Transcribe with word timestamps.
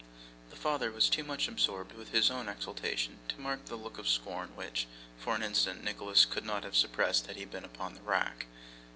The 0.49 0.55
father 0.55 0.89
was 0.91 1.09
too 1.11 1.23
much 1.23 1.47
absorbed 1.47 1.91
with 1.93 2.09
his 2.09 2.31
own 2.31 2.49
exultation 2.49 3.19
to 3.27 3.39
mark 3.39 3.65
the 3.65 3.75
look 3.75 3.99
of 3.99 4.09
scorn 4.09 4.55
which, 4.55 4.87
for 5.19 5.35
an 5.35 5.43
instant, 5.43 5.83
Nicholas 5.83 6.25
could 6.25 6.43
not 6.43 6.63
have 6.63 6.75
suppressed 6.75 7.27
had 7.27 7.35
he 7.35 7.45
been 7.45 7.63
upon 7.65 7.93
the 7.93 8.01
rack. 8.01 8.47